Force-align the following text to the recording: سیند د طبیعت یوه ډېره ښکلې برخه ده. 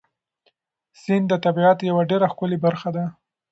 سیند 1.01 1.25
د 1.29 1.33
طبیعت 1.45 1.77
یوه 1.89 2.03
ډېره 2.09 2.27
ښکلې 2.33 2.57
برخه 2.65 2.89
ده. 2.95 3.05